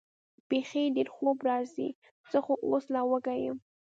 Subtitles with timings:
[0.49, 1.89] بېخي ډېر خوب راځي،
[2.31, 3.57] زه خو اوس لا وږی یم.